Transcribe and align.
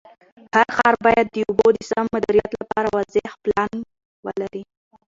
هر 0.55 0.67
ښار 0.75 0.95
باید 1.05 1.25
د 1.31 1.35
اوبو 1.47 1.67
د 1.75 1.79
سم 1.89 2.05
مدیریت 2.15 2.51
لپاره 2.61 2.87
واضح 2.95 3.31
پلان 3.43 3.71
ولري. 4.25 4.63